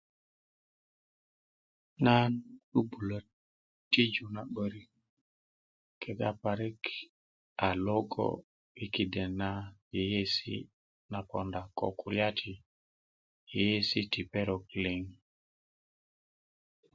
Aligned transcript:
nan 2.05 2.31
'bu'bulá 2.71 3.19
tijú 3.91 4.25
na 4.35 4.41
'barik 4.53 4.89
kega 6.01 6.29
parik 6.43 6.81
a 7.67 7.69
logó 7.85 8.29
i 8.83 8.85
kiden 8.93 9.31
na 9.41 9.49
yeyesi 9.95 10.53
na 11.11 11.19
podá 11.29 11.61
ko 11.77 11.85
kulya 11.99 12.27
ti 12.39 12.51
yeyesi 13.53 13.99
ti 14.11 14.21
perok 14.31 14.63
liŋ 14.83 15.01